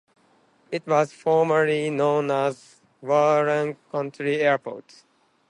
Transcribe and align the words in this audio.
It 0.71 0.87
was 0.87 1.13
formerly 1.13 1.91
known 1.91 2.31
as 2.31 2.81
Warren 3.03 3.77
County 3.91 4.37
Airport. 4.41 5.03